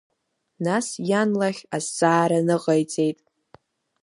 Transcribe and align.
Нас 0.65 0.87
иан 1.09 1.29
лахь 1.39 1.61
азҵаара 1.75 2.39
ныҟаиҵеит. 2.47 3.19